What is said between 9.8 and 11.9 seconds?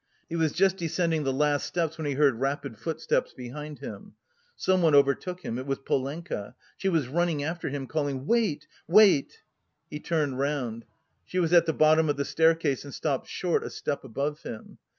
He turned round. She was at the